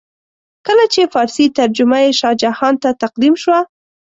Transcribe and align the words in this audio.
کله 0.65 0.85
چې 0.93 1.11
فارسي 1.13 1.45
ترجمه 1.59 1.97
یې 2.05 2.11
شاه 2.19 2.35
جهان 2.43 2.73
ته 2.83 2.89
تقدیم 3.03 3.33
شوه. 3.43 3.59